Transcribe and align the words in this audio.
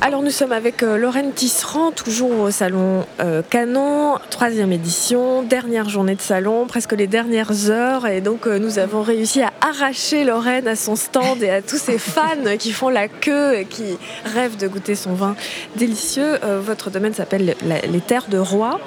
Alors 0.00 0.22
nous 0.22 0.30
sommes 0.30 0.52
avec 0.52 0.84
euh, 0.84 0.96
Lorraine 0.96 1.32
Tisserand, 1.32 1.90
toujours 1.90 2.38
au 2.38 2.50
salon 2.52 3.04
euh, 3.18 3.42
Canon, 3.42 4.18
troisième 4.30 4.70
édition, 4.70 5.42
dernière 5.42 5.88
journée 5.88 6.14
de 6.14 6.20
salon, 6.20 6.66
presque 6.66 6.92
les 6.92 7.08
dernières 7.08 7.68
heures, 7.68 8.06
et 8.06 8.20
donc 8.20 8.46
euh, 8.46 8.60
nous 8.60 8.78
avons 8.78 9.02
réussi 9.02 9.42
à 9.42 9.52
arracher 9.60 10.22
Lorraine 10.22 10.68
à 10.68 10.76
son 10.76 10.94
stand 10.94 11.42
et 11.42 11.50
à 11.50 11.62
tous 11.62 11.78
ses 11.78 11.98
fans 11.98 12.22
qui 12.60 12.70
font 12.70 12.90
la 12.90 13.08
queue 13.08 13.56
et 13.58 13.64
qui 13.64 13.98
rêvent 14.24 14.56
de 14.56 14.68
goûter 14.68 14.94
son 14.94 15.14
vin 15.14 15.34
délicieux. 15.74 16.38
Euh, 16.44 16.60
votre 16.60 16.90
domaine 16.90 17.12
s'appelle 17.12 17.56
les 17.62 18.00
Terres 18.00 18.28
de 18.28 18.38
Roi. 18.38 18.78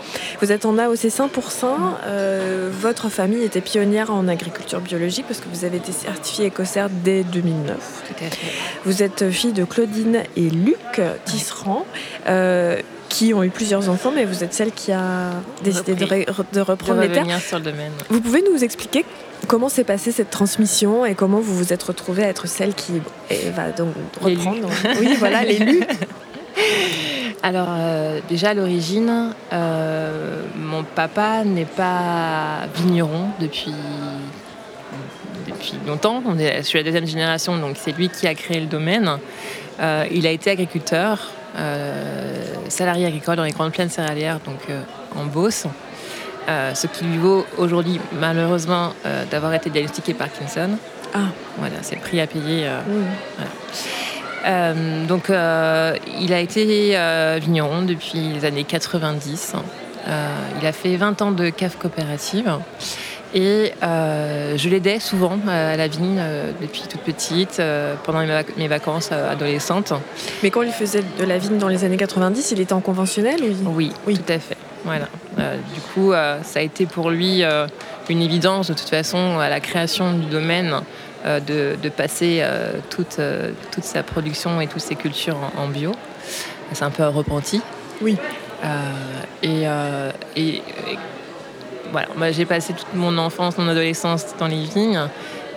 Vous 0.41 0.53
êtes 0.53 0.65
en 0.65 0.77
AOC 0.77 0.95
100%. 0.95 1.27
Euh, 2.05 2.69
votre 2.71 3.09
famille 3.09 3.43
était 3.43 3.59
pionnière 3.59 4.11
en 4.11 4.29
agriculture 4.29 4.79
biologique 4.79 5.25
parce 5.27 5.41
que 5.41 5.49
vous 5.53 5.65
avez 5.65 5.77
été 5.77 5.91
certifiée 5.91 6.45
écossaire 6.45 6.89
dès 6.89 7.23
2009. 7.23 7.77
Tout 8.07 8.25
à 8.25 8.29
fait. 8.29 8.47
Vous 8.85 9.03
êtes 9.03 9.29
fille 9.29 9.53
de 9.53 9.65
Claudine 9.65 10.23
et 10.37 10.49
Luc 10.49 11.01
Tisserand, 11.25 11.85
euh, 12.27 12.77
qui 13.09 13.33
ont 13.33 13.43
eu 13.43 13.49
plusieurs 13.49 13.89
enfants, 13.89 14.11
mais 14.13 14.23
vous 14.25 14.43
êtes 14.43 14.53
celle 14.53 14.71
qui 14.71 14.91
a 14.91 15.31
décidé 15.63 15.95
de, 15.95 16.05
re- 16.05 16.25
de 16.53 16.61
reprendre 16.61 17.01
de 17.01 17.07
les 17.07 17.11
terres. 17.11 17.39
sur 17.41 17.57
le 17.57 17.65
domaine. 17.65 17.91
Vous 18.09 18.21
pouvez 18.21 18.41
nous 18.51 18.63
expliquer 18.63 19.03
comment 19.47 19.67
s'est 19.69 19.83
passée 19.83 20.11
cette 20.11 20.29
transmission 20.29 21.05
et 21.05 21.13
comment 21.15 21.39
vous 21.39 21.55
vous 21.55 21.73
êtes 21.73 21.83
retrouvée 21.83 22.23
à 22.23 22.27
être 22.29 22.47
celle 22.47 22.73
qui 22.73 23.01
eh, 23.29 23.49
va 23.49 23.71
donc 23.71 23.89
reprendre 24.21 24.69
Oui, 24.99 25.09
voilà, 25.19 25.43
l'élu. 25.43 25.83
Alors 27.43 27.69
euh, 27.71 28.19
déjà 28.29 28.49
à 28.49 28.53
l'origine, 28.53 29.33
euh, 29.51 30.43
mon 30.55 30.83
papa 30.83 31.43
n'est 31.43 31.65
pas 31.65 32.67
vigneron 32.75 33.29
depuis 33.39 33.73
depuis 35.61 35.77
longtemps. 35.87 36.23
On 36.27 36.37
est- 36.37 36.57
je 36.57 36.61
suis 36.63 36.77
la 36.77 36.83
deuxième 36.83 37.05
génération, 37.07 37.57
donc 37.57 37.77
c'est 37.79 37.91
lui 37.91 38.09
qui 38.09 38.27
a 38.27 38.33
créé 38.35 38.59
le 38.59 38.65
domaine. 38.65 39.09
Euh, 39.79 40.05
il 40.11 40.25
a 40.27 40.31
été 40.31 40.49
agriculteur, 40.49 41.29
euh, 41.57 42.35
salarié 42.69 43.05
agricole 43.05 43.35
dans 43.35 43.43
les 43.43 43.51
grandes 43.51 43.71
plaines 43.71 43.89
céréalières, 43.89 44.39
donc 44.45 44.59
euh, 44.69 44.81
en 45.15 45.25
Beauce. 45.25 45.65
Ce 46.73 46.85
qui 46.87 47.05
lui 47.05 47.17
vaut 47.17 47.45
aujourd'hui 47.57 47.97
malheureusement 48.19 48.93
d'avoir 49.29 49.53
été 49.53 49.69
diagnostiqué 49.69 50.13
Parkinson. 50.13 50.71
Ah. 51.13 51.19
Voilà, 51.57 51.75
c'est 51.81 51.95
le 51.95 52.01
prix 52.01 52.19
à 52.19 52.27
payer. 52.27 52.67
euh, 54.45 55.05
donc, 55.05 55.29
euh, 55.29 55.95
il 56.19 56.33
a 56.33 56.39
été 56.39 56.97
euh, 56.97 57.39
vigneron 57.41 57.83
depuis 57.83 58.33
les 58.33 58.43
années 58.43 58.65
90. 58.65 59.53
Euh, 60.07 60.27
il 60.59 60.67
a 60.67 60.73
fait 60.73 60.97
20 60.97 61.21
ans 61.21 61.31
de 61.31 61.49
cave 61.51 61.77
coopérative. 61.77 62.51
Et 63.33 63.71
euh, 63.81 64.57
je 64.57 64.67
l'aidais 64.69 64.99
souvent 64.99 65.37
euh, 65.47 65.73
à 65.73 65.77
la 65.77 65.87
vigne 65.87 66.17
euh, 66.19 66.51
depuis 66.61 66.81
toute 66.89 66.99
petite, 67.01 67.59
euh, 67.59 67.95
pendant 68.03 68.19
mes, 68.19 68.27
vac- 68.27 68.57
mes 68.57 68.67
vacances 68.67 69.11
adolescentes. 69.11 69.93
Mais 70.43 70.49
quand 70.49 70.63
il 70.63 70.71
faisait 70.73 71.03
de 71.17 71.23
la 71.23 71.37
vigne 71.37 71.57
dans 71.57 71.69
les 71.69 71.83
années 71.85 71.97
90, 71.97 72.51
il 72.51 72.59
était 72.59 72.73
en 72.73 72.81
conventionnel 72.81 73.41
ou 73.43 73.69
Oui, 73.73 73.93
Oui. 74.05 74.17
tout 74.17 74.33
à 74.33 74.39
fait. 74.39 74.57
Voilà. 74.83 75.05
Du 75.73 75.79
coup, 75.93 76.11
ça 76.11 76.59
a 76.59 76.61
été 76.61 76.85
pour 76.87 77.11
lui 77.11 77.43
une 78.09 78.21
évidence, 78.21 78.67
de 78.67 78.73
toute 78.73 78.89
façon, 78.89 79.37
à 79.39 79.47
la 79.47 79.59
création 79.59 80.13
du 80.13 80.25
domaine, 80.25 80.73
de, 81.23 81.75
de 81.81 81.89
passer 81.89 82.43
toute, 82.89 83.19
toute 83.71 83.83
sa 83.83 84.01
production 84.01 84.59
et 84.59 84.65
toutes 84.67 84.81
ses 84.81 84.95
cultures 84.95 85.37
en, 85.55 85.61
en 85.63 85.67
bio. 85.67 85.91
C'est 86.73 86.83
un 86.83 86.89
peu 86.89 87.03
un 87.03 87.09
repenti. 87.09 87.61
Oui. 88.01 88.17
Et, 89.43 89.63
et- 90.35 90.55
et 90.55 90.61
voilà, 91.91 92.07
moi, 92.15 92.31
j'ai 92.31 92.45
passé 92.45 92.73
toute 92.73 92.93
mon 92.93 93.17
enfance, 93.17 93.57
mon 93.57 93.67
adolescence 93.67 94.25
dans 94.39 94.47
les 94.47 94.63
vignes 94.63 95.07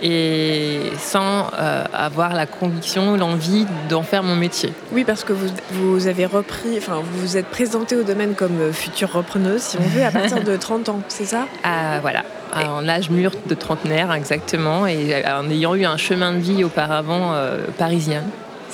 et 0.03 0.81
sans 0.99 1.47
euh, 1.59 1.85
avoir 1.93 2.35
la 2.35 2.47
conviction, 2.47 3.17
l'envie 3.17 3.67
d'en 3.89 4.03
faire 4.03 4.23
mon 4.23 4.37
métier. 4.37 4.73
Oui, 4.93 5.05
parce 5.05 5.25
que 5.25 5.33
vous, 5.33 5.47
vous 5.71 6.07
avez 6.09 6.27
repris, 6.27 6.77
enfin, 6.77 7.01
vous 7.03 7.21
vous 7.21 7.37
êtes 7.37 7.47
présentée 7.47 7.97
au 7.97 8.03
domaine 8.03 8.35
comme 8.35 8.61
euh, 8.61 8.73
future 8.73 9.13
repreneuse, 9.13 9.63
si 9.63 9.79
on 9.79 9.83
veut, 9.83 10.05
à 10.05 10.11
partir 10.11 10.43
de 10.43 10.57
30 10.59 10.89
ans, 10.91 11.01
c'est 11.09 11.25
ça? 11.25 11.47
Ah, 11.63 12.01
voilà, 12.01 12.23
en 12.55 12.87
âge 12.89 13.09
mûr 13.09 13.33
de 13.47 13.55
trentenaire 13.55 14.13
exactement, 14.13 14.87
et 14.87 15.25
en 15.27 15.49
ayant 15.49 15.75
eu 15.75 15.85
un 15.85 15.97
chemin 15.97 16.33
de 16.33 16.39
vie 16.39 16.65
auparavant 16.65 17.33
euh, 17.33 17.59
parisien. 17.79 18.25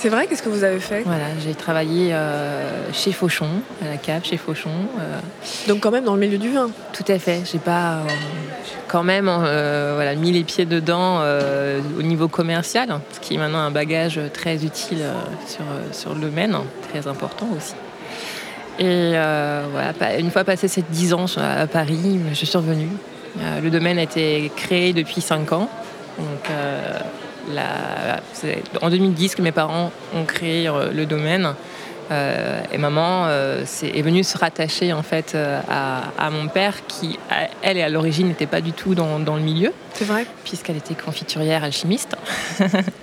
C'est 0.01 0.09
vrai 0.09 0.25
Qu'est-ce 0.25 0.41
que 0.41 0.49
vous 0.49 0.63
avez 0.63 0.79
fait 0.79 1.03
Voilà, 1.05 1.25
j'ai 1.39 1.53
travaillé 1.53 2.11
euh, 2.11 2.91
chez 2.91 3.11
Fauchon, 3.11 3.61
à 3.85 3.87
la 3.87 3.97
cave 3.97 4.23
chez 4.23 4.37
Fauchon. 4.37 4.71
euh, 4.99 5.19
Donc 5.67 5.81
quand 5.81 5.91
même 5.91 6.05
dans 6.05 6.15
le 6.15 6.19
milieu 6.19 6.39
du 6.39 6.49
vin. 6.49 6.71
tout 6.91 7.03
à 7.07 7.19
fait, 7.19 7.43
j'ai 7.45 7.59
pas 7.59 7.97
euh, 7.97 8.07
quand 8.87 9.03
même 9.03 9.25
voilà, 9.25 10.15
mis 10.15 10.31
les 10.31 10.43
pieds 10.43 10.65
dedans 10.65 11.21
au 11.99 12.01
niveau 12.01 12.27
commercial, 12.27 12.99
ce 13.11 13.19
qui 13.19 13.35
est 13.35 13.37
maintenant 13.37 13.59
un 13.59 13.69
bagage 13.69 14.19
très 14.33 14.65
utile 14.65 15.03
sur, 15.45 15.65
sur 15.91 16.15
le 16.15 16.21
domaine, 16.21 16.57
très 16.91 17.07
important 17.07 17.49
aussi. 17.55 17.75
Et 18.79 19.11
voilà, 19.11 20.17
une 20.17 20.31
fois 20.31 20.43
passé 20.43 20.67
ces 20.67 20.81
10 20.81 21.13
ans 21.13 21.25
à 21.37 21.67
Paris, 21.67 22.19
je 22.33 22.43
suis 22.43 22.57
revenue. 22.57 22.89
Le 23.61 23.69
domaine 23.69 23.99
a 23.99 24.03
été 24.03 24.51
créé 24.55 24.93
depuis 24.93 25.21
5 25.21 25.53
ans. 25.53 25.69
Donc, 26.17 26.49
la- 27.49 28.19
c'est 28.33 28.61
en 28.81 28.89
2010 28.89 29.35
que 29.35 29.41
mes 29.41 29.51
parents 29.51 29.91
ont 30.15 30.25
créé 30.25 30.67
euh, 30.67 30.91
le 30.91 31.05
domaine. 31.05 31.53
Euh, 32.09 32.59
et 32.73 32.77
maman 32.77 33.27
euh, 33.27 33.63
est 33.83 34.01
venue 34.01 34.25
se 34.25 34.37
rattacher 34.37 34.91
en 34.91 35.01
fait 35.01 35.31
euh, 35.33 35.61
à, 35.69 36.01
à 36.17 36.29
mon 36.29 36.49
père 36.49 36.85
qui, 36.85 37.17
à- 37.29 37.47
elle, 37.61 37.77
et 37.77 37.83
à 37.83 37.87
l'origine, 37.89 38.27
n'était 38.27 38.47
pas 38.47 38.59
du 38.59 38.73
tout 38.73 38.95
dans, 38.95 39.17
dans 39.19 39.35
le 39.37 39.41
milieu, 39.41 39.71
C'est 39.93 40.03
vrai 40.03 40.25
puisqu'elle 40.43 40.75
était 40.75 40.93
confiturière 40.95 41.63
alchimiste. 41.63 42.17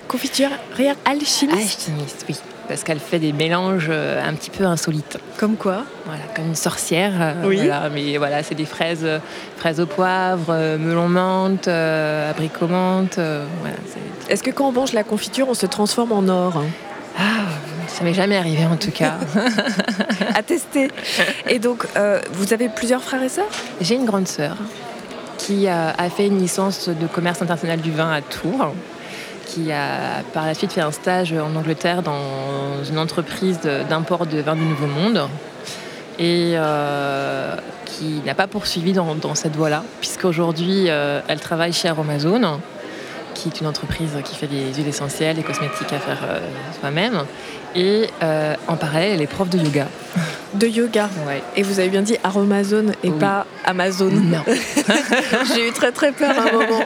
Confiture 0.07 0.49
rire 0.75 0.93
alchimiste. 1.05 1.87
Alchimiste, 1.89 2.25
oui. 2.29 2.35
Parce 2.69 2.83
qu'elle 2.83 2.99
fait 2.99 3.17
des 3.19 3.33
mélanges 3.33 3.87
euh, 3.89 4.21
un 4.23 4.33
petit 4.35 4.51
peu 4.51 4.63
insolites. 4.63 5.17
Comme 5.37 5.55
quoi 5.57 5.83
Voilà, 6.05 6.21
comme 6.35 6.45
une 6.45 6.55
sorcière. 6.55 7.13
euh, 7.19 7.33
Oui. 7.45 7.57
voilà, 7.57 7.89
mais 7.89 8.15
voilà, 8.17 8.43
c'est 8.43 8.53
des 8.55 8.65
fraises, 8.65 9.05
fraises 9.57 9.79
au 9.79 9.87
poivre, 9.87 10.45
euh, 10.51 10.77
melon 10.77 11.09
menthe, 11.09 11.67
abricot 11.67 12.67
menthe. 12.67 13.15
voilà, 13.15 13.75
Est-ce 14.29 14.43
que 14.43 14.51
quand 14.51 14.67
on 14.69 14.71
mange 14.71 14.93
la 14.93 15.03
confiture, 15.03 15.47
on 15.49 15.55
se 15.55 15.65
transforme 15.65 16.11
en 16.13 16.27
or 16.29 16.63
ah, 17.17 17.49
ça 17.87 18.03
m'est 18.05 18.13
jamais 18.13 18.37
arrivé 18.37 18.65
en 18.65 18.77
tout 18.77 18.91
cas. 18.91 19.15
À 20.35 20.41
tester. 20.43 20.89
Et 21.49 21.59
donc, 21.59 21.85
euh, 21.97 22.21
vous 22.31 22.53
avez 22.53 22.69
plusieurs 22.69 23.01
frères 23.01 23.23
et 23.23 23.27
sœurs? 23.29 23.49
J'ai 23.81 23.95
une 23.95 24.05
grande 24.05 24.27
sœur 24.27 24.55
qui 25.37 25.67
a 25.67 25.93
fait 26.15 26.27
une 26.27 26.37
licence 26.37 26.87
de 26.87 27.07
commerce 27.07 27.41
international 27.41 27.81
du 27.81 27.91
vin 27.91 28.11
à 28.11 28.21
Tours, 28.21 28.73
qui 29.49 29.71
a 29.71 30.23
par 30.33 30.45
la 30.45 30.53
suite 30.53 30.71
fait 30.71 30.81
un 30.81 30.91
stage 30.91 31.33
en 31.33 31.55
Angleterre 31.55 32.01
dans 32.03 32.83
une 32.89 32.99
entreprise 32.99 33.59
d'import 33.89 34.25
de 34.25 34.39
vin 34.39 34.55
du 34.55 34.63
Nouveau 34.63 34.87
Monde 34.87 35.27
et 36.19 36.51
euh, 36.55 37.55
qui 37.85 38.21
n'a 38.25 38.35
pas 38.35 38.47
poursuivi 38.47 38.91
dans, 38.91 39.35
cette 39.35 39.55
voie-là, 39.55 39.83
puisqu'aujourd'hui 40.01 40.85
euh, 40.89 41.21
elle 41.27 41.39
travaille 41.39 41.71
chez 41.71 41.87
Aromazone, 41.87 42.59
qui 43.33 43.47
est 43.47 43.61
une 43.61 43.67
entreprise 43.67 44.11
qui 44.25 44.35
fait 44.35 44.47
des 44.47 44.73
huiles 44.73 44.87
essentielles, 44.87 45.37
des 45.37 45.43
cosmétiques 45.43 45.93
à 45.93 45.99
faire 45.99 46.19
euh, 46.29 46.39
soi-même. 46.79 47.23
Et 47.75 48.07
en 48.67 48.75
parallèle, 48.75 49.13
elle 49.13 49.21
est 49.21 49.27
prof 49.27 49.47
de 49.47 49.57
yoga. 49.57 49.87
De 50.55 50.65
yoga. 50.67 51.09
Ouais. 51.27 51.43
Et 51.55 51.61
vous 51.63 51.79
avez 51.79 51.89
bien 51.89 52.01
dit 52.01 52.17
Aromazone 52.23 52.93
et 53.03 53.09
Oui. 53.11 53.19
pas 53.19 53.45
Amazon. 53.65 54.09
Non. 54.09 54.43
J'ai 55.55 55.67
eu 55.69 55.71
très 55.71 55.91
très 55.91 56.11
peur 56.11 56.31
à 56.37 56.49
un 56.49 56.51
moment. 56.51 56.81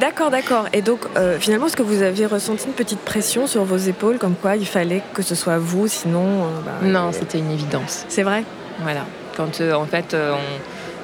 D'accord, 0.00 0.30
d'accord. 0.30 0.66
Et 0.72 0.82
donc, 0.82 1.00
euh, 1.16 1.38
finalement, 1.38 1.66
est-ce 1.66 1.76
que 1.76 1.82
vous 1.84 2.02
avez 2.02 2.26
ressenti 2.26 2.66
une 2.66 2.72
petite 2.72 2.98
pression 3.00 3.46
sur 3.46 3.62
vos 3.64 3.76
épaules, 3.76 4.18
comme 4.18 4.34
quoi 4.34 4.56
il 4.56 4.66
fallait 4.66 5.02
que 5.14 5.22
ce 5.22 5.34
soit 5.36 5.58
vous, 5.58 5.86
sinon. 5.86 6.24
euh, 6.44 6.46
bah, 6.64 6.72
Non, 6.82 7.08
euh, 7.08 7.12
c'était 7.12 7.38
une 7.38 7.50
évidence. 7.52 8.04
C'est 8.08 8.24
vrai 8.24 8.42
Voilà. 8.82 9.04
Quand 9.36 9.60
euh, 9.60 9.74
en 9.74 9.84
fait 9.86 10.16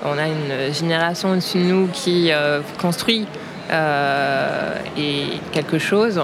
on, 0.05 0.11
on 0.11 0.19
a 0.19 0.27
une 0.27 0.73
génération 0.73 1.31
au-dessus 1.33 1.59
de 1.59 1.65
nous 1.65 1.87
qui 1.93 2.31
construit 2.81 3.27
et 4.97 5.25
quelque 5.53 5.79
chose, 5.79 6.21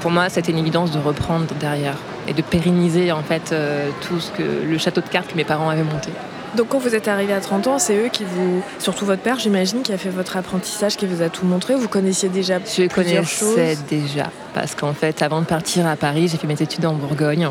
pour 0.00 0.10
moi 0.10 0.28
c'était 0.28 0.52
une 0.52 0.58
évidence 0.58 0.90
de 0.90 0.98
reprendre 0.98 1.46
derrière 1.60 1.96
et 2.28 2.32
de 2.34 2.42
pérenniser 2.42 3.10
en 3.12 3.22
fait 3.22 3.50
euh, 3.52 3.88
tout 4.06 4.20
ce 4.20 4.30
que 4.30 4.42
le 4.42 4.78
château 4.78 5.00
de 5.00 5.08
cartes 5.08 5.28
que 5.30 5.36
mes 5.36 5.44
parents 5.44 5.70
avaient 5.70 5.82
monté. 5.82 6.10
Donc, 6.56 6.68
quand 6.68 6.78
vous 6.78 6.94
êtes 6.94 7.08
arrivé 7.08 7.34
à 7.34 7.40
30 7.40 7.66
ans, 7.66 7.78
c'est 7.78 7.94
eux 7.96 8.08
qui 8.10 8.24
vous. 8.24 8.62
Surtout 8.78 9.04
votre 9.04 9.20
père, 9.20 9.38
j'imagine, 9.38 9.82
qui 9.82 9.92
a 9.92 9.98
fait 9.98 10.08
votre 10.08 10.34
apprentissage, 10.38 10.96
qui 10.96 11.04
vous 11.06 11.20
a 11.22 11.28
tout 11.28 11.44
montré. 11.44 11.74
Vous 11.74 11.88
connaissiez 11.88 12.30
déjà 12.30 12.58
Je 12.58 12.86
plusieurs 12.86 12.90
connaissais 12.94 13.22
choses. 13.76 13.84
déjà 13.90 14.30
parce 14.54 14.74
qu'en 14.74 14.94
fait 14.94 15.20
avant 15.22 15.40
de 15.40 15.46
partir 15.46 15.86
à 15.86 15.94
Paris 15.96 16.28
j'ai 16.28 16.38
fait 16.38 16.46
mes 16.46 16.60
études 16.60 16.86
en 16.86 16.94
Bourgogne. 16.94 17.48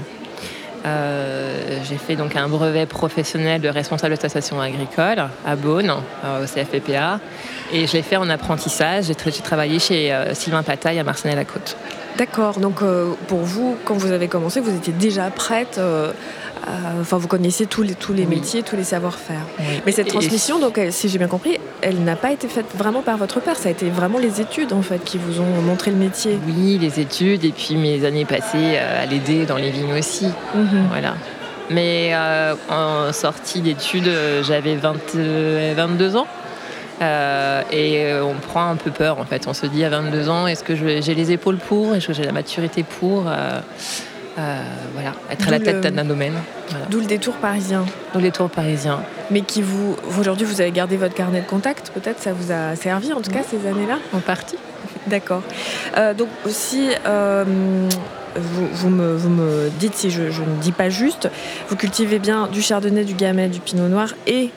Euh, 0.86 1.80
j'ai 1.88 1.98
fait 1.98 2.16
donc 2.16 2.36
un 2.36 2.48
brevet 2.48 2.86
professionnel 2.86 3.60
de 3.62 3.68
responsable 3.70 4.16
de 4.18 4.28
station 4.30 4.62
agricole 4.62 5.28
à 5.46 5.56
Beaune, 5.56 5.92
euh, 6.24 6.44
au 6.44 6.48
CFPPA. 6.48 7.20
Et 7.74 7.88
je 7.88 7.94
l'ai 7.94 8.02
fait 8.04 8.16
en 8.18 8.30
apprentissage. 8.30 9.06
J'ai 9.06 9.14
tra- 9.14 9.34
j'ai 9.36 9.42
travaillé 9.42 9.80
chez 9.80 10.14
euh, 10.14 10.34
Sylvain 10.34 10.64
Pataille 10.64 11.00
à 11.00 11.04
Marcenay-la-Côte. 11.04 11.76
D'accord, 12.18 12.60
donc 12.60 12.82
euh, 12.82 13.12
pour 13.28 13.40
vous, 13.40 13.76
quand 13.86 13.94
vous 13.96 14.12
avez 14.12 14.28
commencé, 14.28 14.60
vous 14.60 14.76
étiez 14.76 14.94
déjà 14.94 15.30
prête, 15.30 15.78
euh, 15.78 16.12
à- 16.66 17.00
enfin 17.00 17.18
vous 17.18 17.28
connaissiez 17.28 17.68
tous 17.68 17.84
les, 17.84 17.94
tous 17.94 18.14
les 18.14 18.24
Oui. 18.24 18.38
métiers, 18.38 18.64
tous 18.64 18.76
les 18.76 18.84
savoir-faire. 18.84 19.42
Oui. 19.60 19.66
Mais 19.86 19.92
cette 19.92 20.08
Et- 20.08 20.12
transmission, 20.12 20.58
donc, 20.60 20.78
elle- 20.80 20.92
si 20.92 21.10
j'ai 21.10 21.20
bien 21.20 21.28
compris, 21.28 21.58
elle 21.82 22.04
n'a 22.04 22.16
pas 22.16 22.32
été 22.32 22.48
faite 22.48 22.66
vraiment 22.76 23.02
par 23.04 23.18
votre 23.18 23.40
père, 23.40 23.56
ça 23.56 23.70
a 23.70 23.72
été 23.72 23.90
vraiment 23.90 24.18
les 24.18 24.42
études 24.42 24.74
en 24.74 24.82
fait 24.82 25.04
qui 25.04 25.18
vous 25.20 25.42
ont 25.42 25.62
montré 25.62 25.92
le 25.92 25.98
métier. 25.98 26.40
Oui, 26.48 26.80
les 26.82 27.00
études 27.00 27.46
et 27.46 27.52
puis 27.52 27.76
mes 27.76 28.04
années 28.04 28.26
passées 28.26 28.76
euh, 28.78 29.04
à 29.04 29.06
l'aider 29.06 29.46
dans 29.46 29.58
les 29.58 29.70
vignes 29.70 29.94
aussi. 29.94 30.26
Mhm. 30.56 30.88
Voilà. 30.90 31.14
Mais 31.70 32.12
euh, 32.14 32.56
en 32.70 33.12
sortie 33.12 33.60
d'études, 33.62 34.08
euh, 34.08 34.42
j'avais 34.42 34.76
20, 34.76 34.96
euh, 35.18 35.74
22 35.76 36.16
ans. 36.16 36.26
Euh, 37.02 37.62
et 37.72 38.04
euh, 38.06 38.24
on 38.26 38.34
prend 38.34 38.70
un 38.70 38.76
peu 38.76 38.92
peur 38.92 39.20
en 39.20 39.26
fait. 39.26 39.48
On 39.48 39.54
se 39.54 39.66
dit 39.68 39.84
à 39.84 39.90
22 39.90 40.30
ans, 40.30 40.48
est-ce 40.48 40.64
que 40.64 40.76
j'ai 40.76 41.14
les 41.16 41.32
épaules 41.32 41.58
pour? 41.58 41.94
Est-ce 41.96 42.08
que 42.08 42.14
j'ai 42.14 42.24
la 42.24 42.32
maturité 42.32 42.84
pour? 42.84 43.26
Euh, 43.28 43.60
euh, 44.40 44.62
voilà, 44.94 45.14
être 45.32 45.48
à 45.48 45.52
la 45.52 45.58
D'où 45.60 45.66
tête 45.66 45.84
le- 45.86 45.92
d'un 45.92 46.06
domaine 46.06 46.34
voilà. 46.70 46.86
D'où 46.90 47.00
le 47.00 47.06
détour 47.06 47.34
parisien. 47.36 47.86
Dans 48.14 48.20
les 48.20 48.30
tours 48.32 48.50
parisiens. 48.50 49.00
Mais 49.32 49.42
qui 49.42 49.62
vous, 49.64 49.96
aujourd'hui, 50.20 50.46
vous 50.46 50.62
avez 50.62 50.72
gardé 50.72 50.96
votre 50.98 51.16
carnet 51.16 51.42
de 51.42 51.48
contact, 51.48 51.92
peut-être 51.94 52.22
ça 52.22 52.34
vous 52.34 52.52
a 52.52 52.76
servi 52.76 53.14
en 53.14 53.22
tout 53.22 53.32
cas 53.32 53.42
ces 53.44 53.68
années-là 53.68 53.98
En 54.14 54.20
partie. 54.20 54.58
D'accord. 55.08 55.42
Donc 56.18 56.28
aussi, 56.46 56.90
vous, 57.06 58.68
vous 58.72 58.90
me, 58.90 59.16
vous 59.16 59.30
me 59.30 59.70
dites 59.80 59.96
si 59.96 60.10
je, 60.12 60.30
je 60.30 60.42
ne 60.42 60.56
dis 60.62 60.72
pas 60.72 60.90
juste, 60.90 61.30
vous 61.70 61.76
cultivez 61.76 62.20
bien 62.20 62.48
du 62.48 62.62
chardonnay, 62.62 63.04
du 63.06 63.14
gamay, 63.16 63.48
du 63.48 63.60
pinot 63.60 63.88
noir 63.88 64.10
et 64.28 64.52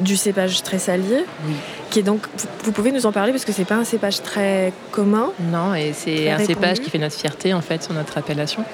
du 0.00 0.16
cépage 0.16 0.62
très 0.62 0.78
salier, 0.78 1.24
Oui. 1.46 1.54
Qui 1.90 2.00
est 2.00 2.02
donc, 2.02 2.22
vous, 2.64 2.72
pouvez 2.72 2.92
nous 2.92 3.06
en 3.06 3.12
parler 3.12 3.32
parce 3.32 3.44
que 3.44 3.52
c'est 3.52 3.64
pas 3.64 3.76
un 3.76 3.84
cépage 3.84 4.22
très 4.22 4.72
commun. 4.90 5.30
Non, 5.40 5.74
et 5.74 5.92
c'est 5.92 6.30
un 6.30 6.38
cépage 6.38 6.80
qui 6.80 6.90
fait 6.90 6.98
notre 6.98 7.16
fierté 7.16 7.54
en 7.54 7.60
fait 7.60 7.82
sur 7.82 7.94
notre 7.94 8.18
appellation, 8.18 8.64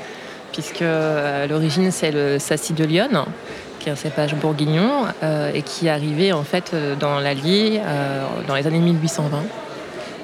puisque 0.52 0.82
euh, 0.82 1.44
à 1.44 1.46
l'origine 1.46 1.90
c'est 1.90 2.10
le 2.10 2.38
Sassy 2.38 2.72
de 2.72 2.84
Lyon, 2.84 3.26
qui 3.78 3.88
est 3.88 3.92
un 3.92 3.96
cépage 3.96 4.34
bourguignon 4.34 5.06
euh, 5.22 5.50
et 5.52 5.62
qui 5.62 5.86
est 5.86 5.90
arrivé 5.90 6.32
en 6.32 6.44
fait 6.44 6.72
euh, 6.72 6.94
dans 6.94 7.18
l'Allier 7.18 7.80
euh, 7.84 8.24
dans 8.46 8.54
les 8.54 8.66
années 8.66 8.78
1820, 8.78 9.38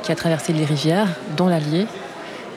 qui 0.03 0.13
a 0.13 0.15
traversé 0.15 0.53
les 0.53 0.65
rivières, 0.65 1.09
dont 1.37 1.49
l'Allier. 1.49 1.87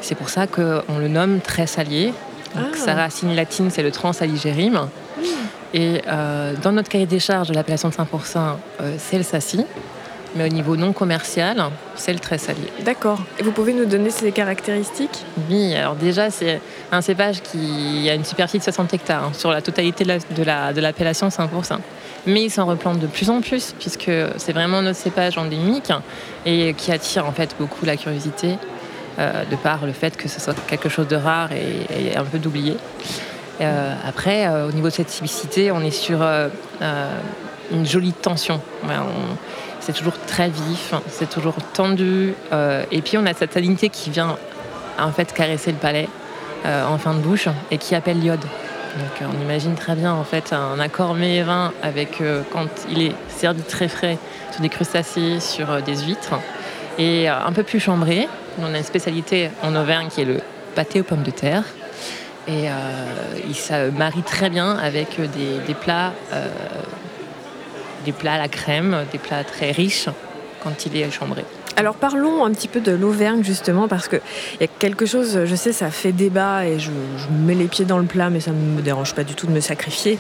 C'est 0.02 0.16
pour 0.16 0.30
ça 0.30 0.48
qu'on 0.48 0.98
le 1.00 1.08
nomme 1.08 1.42
très 1.42 1.68
salier. 1.68 2.14
Donc, 2.56 2.66
Ah. 2.74 2.78
Sa 2.78 2.94
racine 2.96 3.36
latine 3.36 3.70
c'est 3.70 3.84
le 3.84 3.92
transaligérim. 3.92 4.88
Et 5.74 6.02
euh, 6.08 6.54
dans 6.62 6.72
notre 6.74 6.90
cahier 6.90 7.06
des 7.06 7.20
charges 7.20 7.48
de 7.48 7.54
l'appellation 7.54 7.90
de 7.90 7.94
5%, 7.94 8.02
euh, 8.82 8.96
c'est 8.98 9.18
le 9.18 9.24
Sassy. 9.24 9.66
Mais 10.36 10.46
au 10.46 10.48
niveau 10.48 10.78
non 10.78 10.94
commercial, 10.94 11.62
c'est 11.96 12.14
le 12.14 12.20
très 12.20 12.38
salier. 12.38 12.72
D'accord. 12.86 13.20
Et 13.38 13.44
vous 13.44 13.52
pouvez 13.52 13.74
nous 13.74 13.86
donner 13.86 14.10
ses 14.12 14.32
caractéristiques? 14.32 15.26
Oui, 15.50 15.76
alors 15.76 15.96
déjà, 15.96 16.30
c'est 16.30 16.62
un 16.92 17.02
cépage 17.02 17.42
qui 17.42 18.08
a 18.10 18.14
une 18.14 18.24
superficie 18.24 18.60
de 18.60 18.64
60 18.64 18.94
hectares 18.94 19.26
hein, 19.26 19.32
sur 19.34 19.52
la 19.52 19.62
totalité 19.62 20.06
de 20.06 20.10
la- 20.10 20.20
de 20.20 20.44
la- 20.44 20.72
de 20.74 20.80
l'appellation 20.80 21.30
5%. 21.30 21.80
Mais 22.28 22.44
il 22.44 22.50
s'en 22.50 22.66
replante 22.66 23.00
de 23.00 23.08
plus 23.08 23.30
en 23.30 23.42
plus, 23.42 23.74
puisque 23.78 24.12
c'est 24.38 24.54
vraiment 24.54 24.82
notre 24.82 24.98
cépage 25.00 25.38
endémique 25.38 25.92
et 26.46 26.74
qui 26.76 26.92
attire 26.94 27.26
en 27.26 27.32
fait 27.34 27.54
beaucoup 27.60 27.84
la 27.86 27.98
curiosité, 27.98 28.58
euh, 29.20 29.44
de 29.52 29.56
par 29.58 29.86
le 29.86 29.92
fait 29.92 30.16
que 30.16 30.30
ce 30.30 30.40
soit 30.40 30.56
quelque 30.68 30.88
chose 30.88 31.08
de 31.08 31.16
rare 31.18 31.50
et, 31.52 32.12
et 32.14 32.16
un 32.16 32.24
peu 32.24 32.40
d'oublié. 32.40 32.78
Euh, 33.60 33.94
après, 34.08 34.48
euh, 34.48 34.70
au 34.70 34.72
niveau 34.72 34.88
de 34.88 34.94
cette 34.94 35.08
typicité, 35.08 35.72
on 35.72 35.82
est 35.82 35.92
sur 35.92 36.22
une 37.72 37.86
jolie 37.86 38.14
tension. 38.14 38.62
Ouais, 38.84 38.96
on- 38.98 39.38
c'est 39.82 39.94
toujours 39.94 40.18
très 40.28 40.50
vif, 40.50 40.94
c'est 41.10 41.30
toujours 41.30 41.56
tendu. 41.74 42.34
euh, 42.54 42.84
et 42.92 43.02
puis 43.02 43.18
on 43.18 43.26
a 43.26 43.34
cette 43.34 43.54
salinité 43.54 43.90
qui 43.90 44.10
vient 44.10 44.38
en 45.00 45.12
fait 45.12 45.34
caresser 45.34 45.72
le 45.72 45.78
palais 45.78 46.08
euh, 46.66 46.86
en 46.86 46.98
fin 46.98 47.14
de 47.14 47.20
bouche 47.20 47.48
et 47.72 47.78
qui 47.78 47.96
appelle 47.96 48.20
l'iode. 48.20 48.42
Donc 48.42 49.30
on 49.34 49.42
imagine 49.42 49.76
très 49.76 49.96
bien 49.96 50.14
en 50.14 50.24
fait 50.24 50.54
un 50.54 50.80
accord 50.80 51.16
mets 51.16 51.38
et 51.38 51.44
vin 51.44 51.74
avec 51.82 52.22
euh, 52.22 52.44
quand 52.52 52.68
il 52.90 53.02
est 53.02 53.16
servi 53.30 53.64
très 53.64 53.88
frais 53.88 54.18
sur 54.52 54.62
des 54.62 54.70
crustacés, 54.70 55.40
sur 55.40 55.82
des 55.82 55.98
huîtres 55.98 56.36
et 57.00 57.28
un 57.28 57.52
peu 57.52 57.64
plus 57.64 57.80
chambré. 57.80 58.28
On 58.60 58.74
a 58.74 58.78
une 58.78 58.84
spécialité 58.84 59.50
en 59.64 59.76
Auvergne 59.76 60.10
qui 60.10 60.22
est 60.22 60.26
le 60.26 60.42
pâté 60.76 61.00
aux 61.00 61.04
pommes 61.04 61.24
de 61.24 61.32
terre. 61.32 61.64
Et 62.48 62.66
il 63.48 63.56
se 63.56 63.92
marie 63.92 64.24
très 64.24 64.50
bien 64.50 64.78
avec 64.78 65.22
des, 65.22 65.74
plats, 65.74 66.12
des 68.02 68.12
plats 68.12 68.34
à 68.34 68.38
la 68.38 68.48
crème, 68.48 69.06
des 69.12 69.18
plats 69.18 69.44
très 69.44 69.72
riches 69.72 70.10
quand 70.64 70.86
il 70.86 70.96
est 70.98 71.12
chambré. 71.12 71.44
Alors 71.78 71.96
parlons 71.96 72.46
un 72.46 72.52
petit 72.52 72.68
peu 72.68 72.80
de 72.80 72.92
l'Auvergne 72.92 73.44
justement 73.44 73.88
parce 73.88 74.08
que 74.08 74.18
il 74.56 74.62
y 74.62 74.64
a 74.66 74.68
quelque 74.68 75.06
chose, 75.06 75.46
je 75.46 75.56
sais, 75.56 75.72
ça 75.72 75.90
fait 75.90 76.12
débat 76.12 76.66
et 76.66 76.80
je, 76.80 76.92
mets 77.32 77.56
les 77.56 77.66
pieds 77.66 77.86
dans 77.86 77.98
le 77.98 78.06
plat, 78.06 78.30
mais 78.30 78.40
ça 78.40 78.52
ne 78.52 78.76
me 78.76 78.82
dérange 78.82 79.16
pas 79.16 79.24
du 79.24 79.34
tout 79.34 79.48
de 79.48 79.52
me 79.52 79.62
sacrifier. 79.62 80.20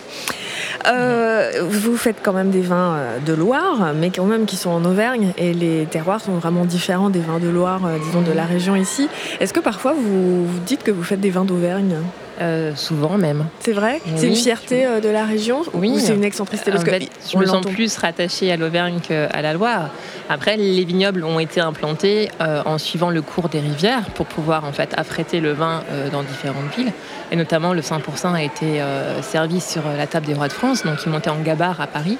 Euh, 0.88 1.51
vous 1.62 1.98
faites 1.98 2.18
quand 2.24 2.33
même 2.33 2.50
des 2.50 2.62
vins 2.62 2.95
euh, 2.95 3.19
de 3.19 3.33
Loire, 3.33 3.94
mais 3.95 4.10
quand 4.10 4.25
même 4.25 4.45
qui 4.45 4.56
sont 4.56 4.69
en 4.69 4.83
Auvergne 4.86 5.33
et 5.38 5.54
les 5.54 5.86
terroirs 5.86 6.22
sont 6.22 6.33
vraiment 6.33 6.66
différents 6.66 7.10
des 7.10 7.19
vins 7.19 7.39
de 7.39 7.50
Loire, 7.50 7.86
euh, 7.86 7.98
disons 8.04 8.22
de 8.22 8.31
la 8.31 8.45
région 8.45 8.75
ici. 8.75 9.10
Est-ce 9.39 9.54
que 9.54 9.60
parfois 9.60 9.94
vous 9.94 10.48
dites 10.66 10.83
que 10.83 10.92
vous 10.92 11.04
faites 11.04 11.22
des 11.22 11.30
vins 11.30 11.45
d'Auvergne? 11.45 11.98
Euh, 12.41 12.75
souvent 12.75 13.17
même. 13.19 13.45
C'est 13.59 13.71
vrai 13.71 14.01
C'est 14.15 14.23
Oui. 14.23 14.29
une 14.29 14.35
fierté 14.35 14.83
euh, 14.85 14.99
de 14.99 15.09
la 15.09 15.25
région 15.25 15.61
Oui. 15.75 15.91
ou 15.91 15.99
c'est 15.99 16.15
une 16.15 16.23
excentricité 16.23 16.71
parce 16.71 16.81
En 16.81 16.85
que 16.85 16.91
fait, 16.91 17.07
je 17.31 17.38
me 17.38 17.45
sens 17.45 17.63
plus 17.65 17.95
rattachée 17.97 18.51
à 18.51 18.57
l'Auvergne 18.57 18.99
qu'à 18.99 19.41
la 19.43 19.53
Loire. 19.53 19.89
Après, 20.27 20.57
les 20.57 20.83
vignobles 20.83 21.23
ont 21.23 21.39
été 21.39 21.61
implantés 21.61 22.31
euh, 22.41 22.63
en 22.65 22.79
suivant 22.79 23.11
le 23.11 23.21
cours 23.21 23.47
des 23.49 23.59
rivières 23.59 24.05
pour 24.15 24.25
pouvoir 24.25 24.65
en 24.65 24.71
fait 24.71 24.91
affréter 24.97 25.39
le 25.39 25.51
vin 25.53 25.83
euh, 25.91 26.09
dans 26.09 26.23
différentes 26.23 26.75
villes. 26.75 26.91
Et 27.31 27.35
notamment, 27.35 27.73
le 27.73 27.81
5% 27.81 28.33
a 28.33 28.41
été 28.41 28.81
servi 29.21 29.61
sur 29.61 29.83
la 29.95 30.07
table 30.07 30.25
des 30.25 30.33
rois 30.33 30.47
de 30.47 30.53
France, 30.53 30.83
donc 30.83 30.97
il 31.05 31.11
montait 31.11 31.29
en 31.29 31.39
gabarre 31.41 31.79
à 31.79 31.87
Paris. 31.87 32.17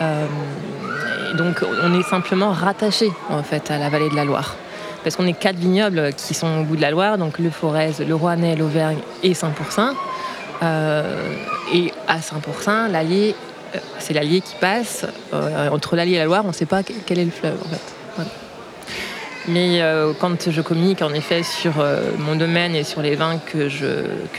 Et 0.00 1.36
donc, 1.36 1.62
on 1.84 1.98
est 1.98 2.02
simplement 2.02 2.50
rattaché 2.50 3.12
en 3.30 3.42
fait 3.44 3.70
à 3.70 3.78
la 3.78 3.90
vallée 3.90 4.08
de 4.10 4.16
la 4.16 4.24
Loire. 4.24 4.56
Parce 5.04 5.16
qu'on 5.16 5.26
est 5.26 5.34
quatre 5.38 5.56
vignobles 5.56 6.12
qui 6.16 6.32
sont 6.32 6.60
au 6.60 6.64
bout 6.64 6.76
de 6.76 6.80
la 6.80 6.90
Loire, 6.90 7.18
donc 7.18 7.38
le 7.38 7.50
Forez, 7.50 7.92
le 8.06 8.14
Rouennais, 8.14 8.56
l'Auvergne 8.56 8.98
et 9.22 9.34
5%. 9.34 9.92
Euh, 10.62 11.34
et 11.74 11.92
à 12.08 12.18
5%, 12.20 12.90
l'Allier, 12.90 13.34
euh, 13.74 13.78
c'est 13.98 14.14
l'Allier 14.14 14.40
qui 14.40 14.54
passe. 14.58 15.04
Euh, 15.34 15.68
entre 15.68 15.94
l'Allier 15.94 16.14
et 16.14 16.18
la 16.18 16.24
Loire, 16.24 16.42
on 16.44 16.48
ne 16.48 16.52
sait 16.54 16.64
pas 16.64 16.82
que- 16.82 16.94
quel 17.04 17.18
est 17.18 17.24
le 17.26 17.30
fleuve. 17.30 17.58
Mais 19.46 19.82
quand 20.20 20.50
je 20.50 20.62
communique 20.62 21.02
en 21.02 21.12
effet 21.12 21.42
sur 21.42 21.74
mon 22.18 22.34
domaine 22.34 22.74
et 22.74 22.82
sur 22.82 23.02
les 23.02 23.14
vins 23.14 23.36
que 23.36 23.68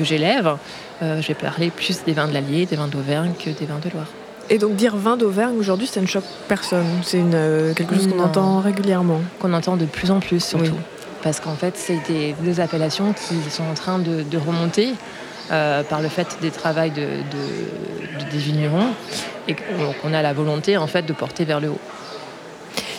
j'élève, 0.01 0.57
je 0.99 1.27
vais 1.27 1.35
parler 1.35 1.69
plus 1.69 2.03
des 2.05 2.13
vins 2.13 2.27
de 2.27 2.33
l'Allier, 2.33 2.65
des 2.65 2.75
vins 2.75 2.87
d'Auvergne 2.87 3.33
que 3.37 3.51
des 3.51 3.67
vins 3.67 3.77
de 3.77 3.91
Loire. 3.91 4.07
Et 4.49 4.57
donc 4.59 4.75
dire 4.75 4.95
vin 4.95 5.17
d'Auvergne 5.17 5.55
aujourd'hui, 5.57 5.87
ça 5.87 6.01
ne 6.01 6.05
choque 6.05 6.23
personne. 6.47 6.85
C'est 7.03 7.21
euh, 7.33 7.73
quelque 7.73 7.95
chose 7.95 8.07
qu'on 8.07 8.19
entend 8.21 8.59
régulièrement. 8.59 9.21
Qu'on 9.39 9.53
entend 9.53 9.75
de 9.77 9.85
plus 9.85 10.11
en 10.11 10.19
plus 10.19 10.43
surtout. 10.43 10.65
Oui. 10.65 10.71
Parce 11.23 11.39
qu'en 11.39 11.55
fait, 11.55 11.73
c'est 11.75 11.99
des, 12.07 12.35
des 12.41 12.59
appellations 12.59 13.13
qui 13.13 13.35
sont 13.49 13.63
en 13.63 13.73
train 13.73 13.97
de, 13.97 14.21
de 14.21 14.37
remonter 14.37 14.89
euh, 15.51 15.81
par 15.83 16.01
le 16.01 16.09
fait 16.09 16.27
des 16.41 16.51
travaux 16.51 16.81
de, 16.81 16.87
de- 16.89 18.25
de- 18.25 18.31
des 18.31 18.37
vignerons 18.37 18.87
et 19.47 19.55
qu'on 20.01 20.13
a 20.13 20.21
la 20.21 20.33
volonté 20.33 20.77
en 20.77 20.87
fait 20.87 21.03
de 21.03 21.13
porter 21.13 21.45
vers 21.45 21.59
le 21.59 21.69
haut. 21.69 21.79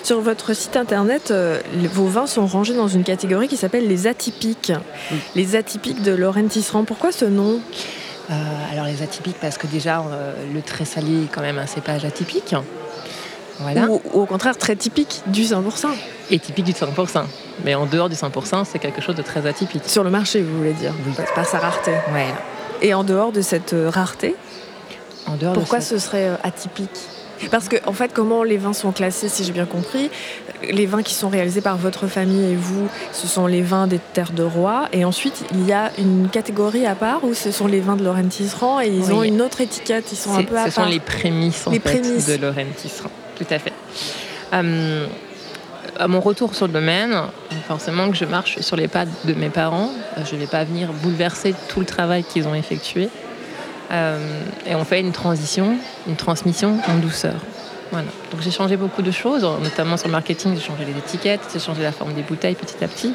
Sur 0.03 0.21
votre 0.21 0.55
site 0.55 0.77
internet, 0.77 1.31
euh, 1.31 1.59
vos 1.93 2.07
vins 2.07 2.27
sont 2.29 2.47
rangés 2.47 2.75
dans 2.75 2.87
une 2.89 3.03
catégorie 3.05 3.49
qui 3.49 3.57
s'appelle 3.57 3.89
les 3.89 4.07
atypiques. 4.07 4.73
Oui. 5.13 5.19
Les 5.35 5.57
atypiques 5.57 6.03
de 6.03 6.13
Lorraine 6.13 6.47
Tisserand. 6.49 6.85
Pourquoi 6.85 7.11
ce 7.13 7.25
nom? 7.25 7.61
Euh, 8.31 8.35
alors 8.73 8.87
les 8.87 9.03
atypiques 9.03 9.37
parce 9.41 9.57
que 9.59 9.67
déjà 9.67 10.01
euh, 10.01 10.33
le 10.53 10.61
très 10.63 10.85
salé 10.85 11.25
est 11.25 11.33
quand 11.33 11.43
même 11.43 11.59
un 11.59 11.67
cépage 11.67 12.05
atypique. 12.05 12.55
Voilà. 13.61 13.87
ou, 13.89 14.03
ou 14.13 14.21
au 14.23 14.27
contraire 14.27 14.59
très 14.59 14.77
typique 14.77 15.23
du 15.29 15.43
100% 15.43 15.87
Et 16.31 16.39
typique 16.39 16.67
du 16.67 16.73
5%. 16.73 17.23
Mais 17.65 17.75
en 17.75 17.87
dehors 17.87 18.11
du 18.11 18.15
5%, 18.15 18.65
c'est 18.71 18.79
quelque 18.79 19.01
chose 19.01 19.15
de 19.15 19.23
très 19.23 19.47
atypique. 19.47 19.83
Sur 19.87 20.05
le 20.05 20.11
marché, 20.11 20.43
vous 20.43 20.59
voulez 20.59 20.75
dire, 20.75 20.93
Oui. 21.07 21.15
par 21.35 21.47
sa 21.47 21.59
rareté. 21.59 21.93
Et 22.83 22.93
en 22.93 23.03
dehors 23.03 23.33
de 23.33 23.41
cette 23.41 23.73
euh, 23.73 23.89
rareté, 23.89 24.35
En 25.27 25.37
dehors 25.37 25.55
pourquoi 25.55 25.79
de 25.79 25.85
ce 25.85 25.99
serait 25.99 26.29
atypique? 26.43 26.91
Parce 27.51 27.69
que, 27.69 27.77
en 27.87 27.93
fait, 27.93 28.13
comment 28.15 28.43
les 28.43 28.57
vins 28.57 28.73
sont 28.73 28.93
classés, 28.93 29.29
si 29.29 29.45
j'ai 29.45 29.53
bien 29.53 29.67
compris 29.67 30.11
Les 30.71 30.87
vins 30.87 31.03
qui 31.03 31.15
sont 31.15 31.29
réalisés 31.29 31.61
par 31.61 31.77
votre 31.77 32.07
famille 32.07 32.53
et 32.53 32.57
vous, 32.57 32.89
ce 33.13 33.27
sont 33.27 33.47
les 33.47 33.63
vins 33.63 33.87
des 33.87 33.99
terres 34.15 34.33
de 34.33 34.43
roi. 34.43 34.89
Et 34.93 35.05
ensuite, 35.05 35.45
il 35.53 35.67
y 35.67 35.73
a 35.73 35.91
une 35.99 36.29
catégorie 36.31 36.87
à 36.87 36.95
part 36.95 37.25
où 37.25 37.35
ce 37.35 37.51
sont 37.51 37.67
les 37.67 37.81
vins 37.81 37.97
de 37.97 38.05
Lorraine 38.05 38.29
Tisserand 38.29 38.81
et 38.81 38.89
ils 38.89 39.05
Oui. 39.05 39.13
ont 39.13 39.23
une 39.23 39.43
autre 39.43 39.61
étiquette. 39.61 40.11
Ils 40.13 40.17
sont 40.17 40.35
un 40.35 40.45
peu 40.45 40.57
à 40.57 40.65
ce 40.67 40.71
sont 40.71 40.87
les 40.87 41.01
prémices, 41.01 41.67
en 41.67 41.71
Les 41.73 41.81
fait, 41.81 42.01
prémices. 42.01 42.27
de 42.27 42.37
Lorraine 42.37 42.71
Tisserand. 42.77 43.11
Tout 43.37 43.47
à 43.51 43.59
fait. 43.59 43.73
Euh, 44.55 45.07
à 45.99 46.09
mon 46.09 46.21
retour 46.21 46.55
sur 46.55 46.67
le 46.67 46.73
domaine, 46.73 47.15
forcément 47.69 48.11
que 48.11 48.17
je 48.17 48.25
marche 48.25 48.61
sur 48.61 48.77
les 48.77 48.89
pas 48.89 49.05
de 49.25 49.33
mes 49.35 49.49
parents. 49.51 49.91
Je 50.29 50.35
ne 50.35 50.41
vais 50.41 50.47
pas 50.47 50.65
venir 50.65 50.93
bouleverser 50.93 51.55
tout 51.69 51.81
le 51.81 51.87
travail 51.87 52.25
qu'ils 52.25 52.47
ont 52.49 52.55
effectué. 52.55 53.09
Euh, 53.91 54.43
et 54.67 54.75
on 54.75 54.85
fait 54.85 55.01
une 55.01 55.13
transition, 55.13 55.77
une 56.07 56.17
transmission 56.17 56.79
en 56.89 56.97
douceur. 56.97 57.37
Voilà. 57.93 58.09
Donc 58.33 58.41
j'ai 58.41 58.51
changé 58.51 58.77
beaucoup 58.77 59.03
de 59.03 59.11
choses, 59.11 59.43
notamment 59.63 59.97
sur 59.97 60.09
le 60.09 60.13
marketing, 60.13 60.55
j'ai 60.55 60.61
changé 60.61 60.85
les 60.85 60.99
étiquettes, 60.99 61.43
j'ai 61.53 61.61
changé 61.61 61.83
la 61.83 61.93
forme 61.93 62.15
des 62.15 62.23
bouteilles 62.23 62.57
petit 62.57 62.83
à 62.83 62.89
petit. 62.89 63.15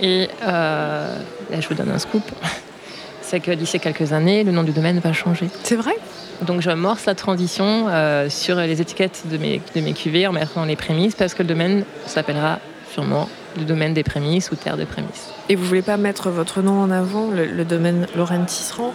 Et 0.00 0.28
euh, 0.42 1.16
là, 1.50 1.60
je 1.60 1.68
vous 1.68 1.74
donne 1.74 1.90
un 1.90 1.98
scoop. 1.98 2.24
C'est 3.22 3.40
que 3.40 3.52
d'ici 3.52 3.78
quelques 3.80 4.12
années, 4.12 4.44
le 4.44 4.52
nom 4.52 4.62
du 4.62 4.72
domaine 4.72 4.98
va 4.98 5.12
changer. 5.12 5.48
C'est 5.62 5.76
vrai? 5.76 5.94
Donc 6.42 6.60
j'amorce 6.60 7.06
la 7.06 7.14
transition 7.14 7.86
euh, 7.88 8.28
sur 8.28 8.56
les 8.56 8.80
étiquettes 8.80 9.22
de 9.30 9.38
mes, 9.38 9.62
de 9.74 9.80
mes 9.80 9.92
cuvées 9.92 10.26
en 10.26 10.32
mettant 10.32 10.64
les 10.64 10.76
prémices 10.76 11.14
parce 11.14 11.32
que 11.32 11.42
le 11.42 11.48
domaine 11.48 11.84
s'appellera 12.06 12.58
sûrement 12.92 13.28
le 13.56 13.64
domaine 13.64 13.94
des 13.94 14.02
prémices 14.02 14.50
ou 14.50 14.56
terre 14.56 14.76
des 14.76 14.84
prémices. 14.84 15.30
Et 15.48 15.54
vous 15.54 15.64
voulez 15.64 15.82
pas 15.82 15.96
mettre 15.96 16.30
votre 16.30 16.60
nom 16.62 16.80
en 16.80 16.90
avant, 16.90 17.28
le, 17.30 17.46
le 17.46 17.64
domaine 17.64 18.06
Lorraine 18.16 18.44
Tisserand? 18.44 18.92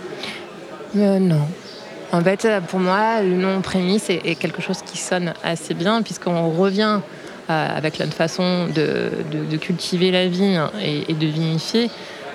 Euh, 0.95 1.19
non. 1.19 1.47
En 2.11 2.21
fait, 2.21 2.45
euh, 2.45 2.61
pour 2.61 2.79
moi, 2.79 3.21
le 3.21 3.35
nom 3.35 3.61
prémisse 3.61 4.09
est, 4.09 4.35
quelque 4.35 4.61
chose 4.61 4.81
qui 4.85 4.97
sonne 4.97 5.33
assez 5.43 5.73
bien, 5.73 6.01
puisqu'on 6.01 6.51
revient 6.51 7.01
euh, 7.49 7.77
avec 7.77 7.99
notre 7.99 8.13
façon 8.13 8.67
de, 8.67 9.57
cultiver 9.57 10.11
la 10.11 10.27
vigne 10.27 10.61
et, 10.81 11.13
de 11.13 11.27
vinifier 11.27 11.89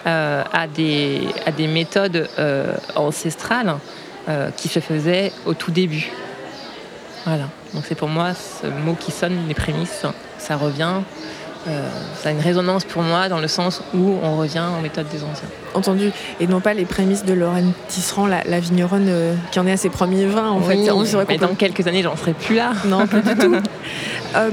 euh, 0.07 0.43
à, 0.53 0.67
des, 0.67 1.23
à 1.47 1.53
des 1.53 1.67
méthodes 1.67 2.29
ancestrales 2.95 3.77
qui 4.57 4.69
se 4.69 4.79
faisaient 4.79 5.33
au 5.47 5.55
tout 5.55 5.73
début. 5.73 6.13
Voilà. 7.25 7.49
Donc 7.75 7.85
c'est 7.89 7.97
pour 7.97 8.09
moi 8.09 8.35
ce 8.35 8.69
mot 8.69 8.95
qui 8.95 9.11
sonne, 9.11 9.49
les 9.49 9.55
prémices, 9.55 10.07
ça 10.39 10.57
revient. 10.57 11.01
Euh, 11.69 11.89
ça 12.23 12.29
a 12.31 12.33
une 12.33 12.41
résonance 12.41 12.85
pour 12.85 13.03
moi 13.03 13.29
dans 13.29 13.39
le 13.41 13.49
sens 13.49 13.83
où 13.95 14.15
on 14.23 14.37
revient 14.37 14.65
aux 14.79 14.83
méthodes 14.83 15.07
des 15.13 15.19
anciens. 15.23 15.49
Entendu. 15.75 16.11
Et 16.41 16.47
non 16.47 16.61
pas 16.61 16.75
les 16.75 16.85
prémices 16.85 17.25
de 17.25 17.33
Lorraine 17.33 17.73
Tisserand, 17.89 18.27
la, 18.27 18.43
la 18.45 18.61
vigneronne 18.61 19.07
euh, 19.09 19.35
qui 19.53 19.59
en 19.61 19.67
est 19.67 19.73
à 19.73 19.77
ses 19.77 19.89
premiers 19.89 20.27
vins, 20.27 20.51
en 20.51 20.59
Oui, 20.59 20.85
fait. 20.85 20.91
On 20.91 21.03
mais 21.03 21.25
peut- 21.39 21.47
dans 21.47 21.55
quelques 21.55 21.87
années, 21.87 22.03
j'en 22.03 22.17
serai 22.17 22.35
plus 22.35 22.57
là. 22.57 22.73
Non, 22.87 23.07
pas 23.07 23.21
du 23.21 23.35
tout. 23.37 23.55
Euh, 24.35 24.49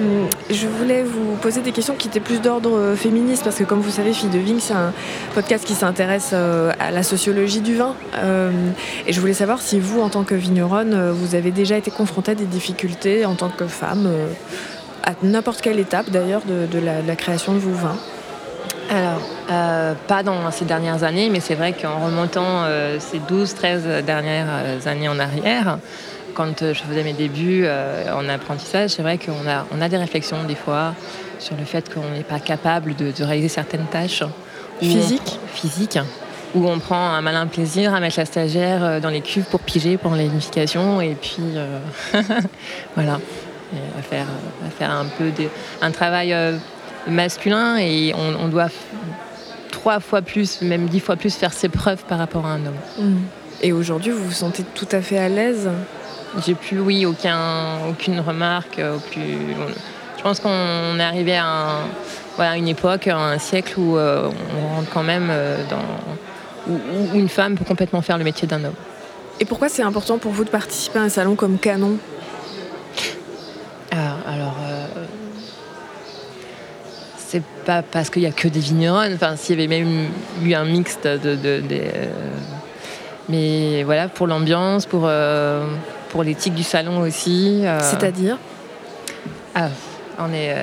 je 0.49 0.67
voulais 0.67 1.03
vous 1.03 1.37
poser 1.41 1.61
des 1.61 1.71
questions 1.71 1.95
qui 1.95 2.09
étaient 2.09 2.19
plus 2.19 2.41
d'ordre 2.41 2.75
euh, 2.75 2.95
féministe, 2.97 3.45
parce 3.45 3.55
que 3.55 3.63
comme 3.63 3.79
vous 3.79 3.91
savez, 3.91 4.11
Fille 4.11 4.27
de 4.27 4.37
Vigne, 4.37 4.59
c'est 4.59 4.73
un 4.73 4.91
podcast 5.33 5.63
qui 5.63 5.73
s'intéresse 5.73 6.31
euh, 6.33 6.73
à 6.81 6.91
la 6.91 7.01
sociologie 7.01 7.61
du 7.61 7.77
vin. 7.77 7.95
Euh, 8.17 8.51
et 9.07 9.13
je 9.13 9.21
voulais 9.21 9.31
savoir 9.33 9.61
si 9.61 9.79
vous, 9.79 10.01
en 10.01 10.09
tant 10.09 10.25
que 10.25 10.35
vigneronne, 10.35 10.93
euh, 10.93 11.13
vous 11.13 11.33
avez 11.33 11.51
déjà 11.51 11.77
été 11.77 11.91
confrontée 11.91 12.31
à 12.31 12.35
des 12.35 12.43
difficultés 12.43 13.23
en 13.25 13.35
tant 13.35 13.47
que 13.47 13.67
femme, 13.67 14.03
euh, 14.05 14.27
à 15.09 15.13
n'importe 15.23 15.61
quelle 15.61 15.79
étape 15.79 16.09
d'ailleurs 16.11 16.41
de, 16.45 16.65
de 16.65 16.79
la, 16.79 17.01
de 17.01 17.07
la 17.07 17.15
création 17.15 17.53
de 17.53 17.59
vos 17.59 17.71
vins. 17.71 17.97
Alors, 18.89 19.21
euh, 19.51 19.93
pas 20.07 20.23
dans 20.23 20.49
ces 20.51 20.65
dernières 20.65 21.03
années, 21.03 21.29
mais 21.29 21.39
c'est 21.39 21.55
vrai 21.55 21.73
qu'en 21.73 22.03
remontant 22.03 22.63
euh, 22.63 22.97
ces 22.99 23.19
12-13 23.19 24.03
dernières 24.03 24.47
euh, 24.49 24.79
années 24.85 25.07
en 25.07 25.19
arrière, 25.19 25.77
quand 26.33 26.59
je 26.59 26.81
faisais 26.81 27.03
mes 27.03 27.13
débuts 27.13 27.63
euh, 27.65 28.13
en 28.13 28.27
apprentissage, 28.29 28.91
c'est 28.91 29.01
vrai 29.01 29.17
qu'on 29.17 29.47
a, 29.47 29.65
on 29.71 29.81
a 29.81 29.89
des 29.89 29.97
réflexions 29.97 30.43
des 30.43 30.55
fois 30.55 30.93
sur 31.37 31.55
le 31.55 31.65
fait 31.65 31.93
qu'on 31.93 32.09
n'est 32.11 32.23
pas 32.23 32.39
capable 32.39 32.95
de, 32.95 33.11
de 33.11 33.23
réaliser 33.23 33.49
certaines 33.49 33.85
tâches. 33.85 34.23
Physiques 34.79 35.39
Physiques. 35.53 35.99
Où 36.55 36.67
on 36.67 36.79
prend 36.79 37.09
un 37.09 37.21
malin 37.21 37.45
plaisir 37.45 37.93
à 37.93 37.99
mettre 37.99 38.17
la 38.17 38.25
stagiaire 38.25 38.99
dans 39.01 39.09
les 39.09 39.21
cuves 39.21 39.45
pour 39.45 39.59
piger 39.59 39.97
pendant 39.97 40.15
la 40.15 40.23
vinification 40.23 40.99
et 40.99 41.13
puis 41.13 41.43
euh, 41.55 41.79
voilà, 42.95 43.19
à 43.97 44.01
faire, 44.01 44.25
à 44.65 44.69
faire 44.69 44.91
un 44.91 45.05
peu 45.05 45.31
un 45.81 45.91
travail 45.91 46.33
euh, 46.33 46.57
masculin 47.07 47.77
et 47.77 48.13
on, 48.15 48.45
on 48.45 48.47
doit 48.47 48.69
trois 49.71 49.99
fois 49.99 50.21
plus, 50.21 50.61
même 50.61 50.87
dix 50.87 50.99
fois 50.99 51.15
plus 51.15 51.35
faire 51.35 51.53
ses 51.53 51.69
preuves 51.69 52.03
par 52.05 52.17
rapport 52.17 52.45
à 52.45 52.49
un 52.53 52.65
homme. 52.65 52.75
Mm. 52.97 53.17
Et 53.61 53.71
aujourd'hui, 53.73 54.11
vous 54.11 54.23
vous 54.25 54.31
sentez 54.31 54.63
tout 54.75 54.87
à 54.91 55.01
fait 55.01 55.17
à 55.17 55.29
l'aise? 55.29 55.69
J'ai 56.45 56.53
plus, 56.55 56.79
oui, 56.79 57.05
aucun, 57.05 57.79
aucune 57.89 58.19
remarque. 58.19 58.79
euh, 58.79 58.97
aucune- 58.97 59.55
Je 60.17 60.21
pense 60.23 60.39
qu'on 60.39 60.99
est 60.99 61.03
arrivé 61.03 61.35
à 61.35 61.45
un- 61.45 61.87
voilà, 62.35 62.55
une 62.57 62.67
époque, 62.67 63.07
à 63.07 63.17
un 63.17 63.37
siècle 63.37 63.79
où 63.79 63.97
euh, 63.97 64.29
on 64.61 64.75
rentre 64.75 64.89
quand 64.91 65.03
même 65.03 65.27
euh, 65.31 65.57
dans. 65.69 65.77
Où, 66.71 66.73
où 67.13 67.15
une 67.15 67.29
femme 67.29 67.57
peut 67.57 67.65
complètement 67.65 68.01
faire 68.01 68.17
le 68.17 68.23
métier 68.23 68.47
d'un 68.47 68.63
homme. 68.63 68.73
Et 69.39 69.45
pourquoi 69.45 69.69
c'est 69.69 69.81
important 69.81 70.17
pour 70.19 70.31
vous 70.33 70.43
de 70.43 70.49
participer 70.49 70.99
à 70.99 71.03
un 71.03 71.09
salon 71.09 71.35
comme 71.35 71.57
Canon 71.57 71.97
Ah, 73.91 74.17
alors. 74.27 74.55
euh, 74.67 74.85
c'est 77.31 77.43
pas 77.65 77.83
parce 77.83 78.09
qu'il 78.09 78.23
y 78.23 78.25
a 78.25 78.31
que 78.31 78.47
des 78.47 78.59
vignerons. 78.59 79.03
Enfin, 79.13 79.35
s'il 79.35 79.59
y 79.59 79.63
avait 79.63 79.67
même 79.83 80.07
eu 80.43 80.53
un 80.55 80.65
mixte 80.65 81.05
de. 81.07 81.35
de- 81.35 81.61
de, 81.61 81.63
euh, 81.71 82.05
mais 83.29 83.83
voilà, 83.83 84.07
pour 84.07 84.25
l'ambiance, 84.25 84.87
pour, 84.87 85.03
euh, 85.05 85.63
pour 86.09 86.23
l'éthique 86.23 86.55
du 86.55 86.63
salon 86.63 87.01
aussi. 87.01 87.61
euh, 87.63 87.77
C'est-à-dire? 87.81 88.37
Ah, 89.53 89.69
on 90.17 90.33
est. 90.33 90.55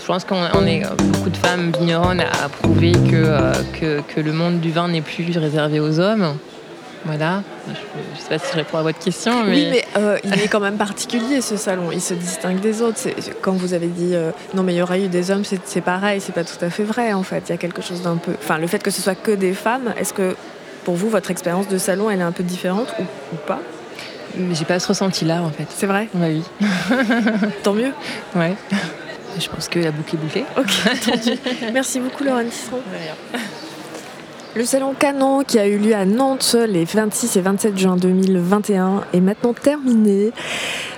je 0.00 0.06
pense 0.06 0.24
qu'on 0.24 0.40
on 0.54 0.66
est 0.66 0.82
beaucoup 0.98 1.28
de 1.30 1.36
femmes 1.36 1.70
vigneronnes 1.78 2.20
à 2.22 2.48
prouver 2.48 2.92
que, 2.92 3.52
que, 3.78 4.00
que 4.00 4.20
le 4.20 4.32
monde 4.32 4.60
du 4.60 4.70
vin 4.72 4.88
n'est 4.88 5.02
plus 5.02 5.36
réservé 5.36 5.80
aux 5.80 6.00
hommes. 6.00 6.36
Voilà. 7.04 7.42
Je 7.66 7.72
ne 7.72 7.74
sais 8.22 8.28
pas 8.28 8.38
si 8.38 8.52
je 8.52 8.56
réponds 8.56 8.78
à 8.78 8.82
votre 8.82 8.98
question, 8.98 9.44
mais. 9.44 9.52
Oui, 9.52 9.68
mais 9.70 9.84
euh, 9.96 10.18
il 10.24 10.40
est 10.40 10.48
quand 10.48 10.60
même 10.60 10.76
particulier 10.76 11.40
ce 11.40 11.56
salon. 11.56 11.90
Il 11.92 12.00
se 12.00 12.14
distingue 12.14 12.60
des 12.60 12.82
autres. 12.82 13.00
Quand 13.40 13.52
vous 13.52 13.74
avez 13.74 13.88
dit 13.88 14.14
euh, 14.14 14.30
non, 14.54 14.62
mais 14.62 14.74
il 14.74 14.78
y 14.78 14.82
aurait 14.82 15.02
eu 15.02 15.08
des 15.08 15.30
hommes, 15.30 15.42
c'est 15.44 15.80
pareil. 15.80 16.20
C'est 16.20 16.34
pas 16.34 16.44
tout 16.44 16.62
à 16.64 16.70
fait 16.70 16.84
vrai 16.84 17.12
en 17.12 17.22
fait. 17.22 17.44
Il 17.48 17.50
y 17.50 17.54
a 17.54 17.58
quelque 17.58 17.82
chose 17.82 18.02
d'un 18.02 18.16
peu. 18.16 18.32
Enfin, 18.38 18.58
le 18.58 18.66
fait 18.66 18.82
que 18.82 18.90
ce 18.90 19.02
soit 19.02 19.14
que 19.14 19.32
des 19.32 19.52
femmes, 19.52 19.92
est-ce 19.98 20.12
que 20.12 20.36
pour 20.84 20.94
vous, 20.94 21.08
votre 21.08 21.30
expérience 21.30 21.68
de 21.68 21.78
salon, 21.78 22.10
elle 22.10 22.20
est 22.20 22.24
un 22.24 22.32
peu 22.32 22.42
différente 22.42 22.94
ou, 22.98 23.02
ou 23.02 23.36
pas? 23.46 23.60
J'ai 24.52 24.64
pas 24.64 24.78
ce 24.80 24.88
ressenti-là, 24.88 25.42
en 25.42 25.50
fait. 25.50 25.66
C'est 25.68 25.86
vrai? 25.86 26.08
Oui. 26.14 26.42
Tant 27.62 27.74
mieux. 27.74 27.92
Ouais. 28.34 28.54
Je 29.38 29.48
pense 29.48 29.68
que 29.68 29.78
la 29.78 29.90
boucle 29.90 30.14
est 30.14 30.18
bouclée. 30.18 30.44
Ok, 30.56 30.70
entendu. 30.86 31.38
Merci 31.72 32.00
beaucoup, 32.00 32.24
Laurent 32.24 32.44
Tisserand. 32.44 32.80
Le 34.54 34.66
salon 34.66 34.92
Canon 34.92 35.44
qui 35.44 35.58
a 35.58 35.66
eu 35.66 35.78
lieu 35.78 35.94
à 35.94 36.04
Nantes 36.04 36.56
les 36.68 36.84
26 36.84 37.36
et 37.36 37.40
27 37.40 37.78
juin 37.78 37.96
2021 37.96 39.00
est 39.14 39.20
maintenant 39.20 39.54
terminé. 39.54 40.30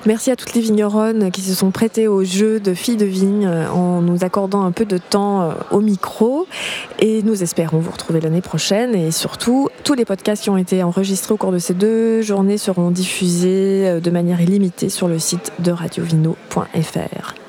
Merci 0.07 0.33
à 0.33 0.37
toutes 0.37 0.55
les 0.55 0.61
vigneronnes 0.61 1.31
qui 1.31 1.41
se 1.41 1.55
sont 1.55 1.71
prêtées 1.71 2.09
au 2.09 2.25
jeu 2.25 2.59
de 2.59 2.75
filles 2.75 2.97
de 2.97 3.05
vigne 3.05 3.47
euh, 3.47 3.71
en 3.71 4.03
nous 4.03 4.25
accordant 4.25 4.65
un 4.65 4.73
peu 4.73 4.85
de 4.85 4.99
temps 4.99 5.43
euh, 5.43 5.53
au 5.71 5.81
micro. 5.81 6.49
Et 6.99 7.23
nous 7.23 7.45
espérons 7.45 7.79
vous 7.79 7.93
retrouver 7.93 8.21
l'année 8.21 8.41
prochaine. 8.41 8.93
Et 8.93 9.13
surtout, 9.13 9.69
tous 9.85 9.95
les 9.95 10.05
podcasts 10.05 10.43
qui 10.43 10.51
ont 10.51 10.57
été 10.57 10.83
enregistrés 10.83 11.33
au 11.35 11.37
cours 11.37 11.53
de 11.53 11.59
ces 11.59 11.75
deux 11.75 12.23
journées 12.23 12.59
seront 12.59 12.91
diffusés 12.91 13.87
euh, 13.87 14.01
de 14.01 14.11
manière 14.11 14.41
illimitée 14.41 14.89
sur 14.89 15.07
le 15.07 15.21
site 15.21 15.53
de 15.61 15.71
radiovino.fr. 15.71 17.44